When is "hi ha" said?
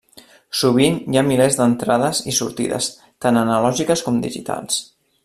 1.15-1.23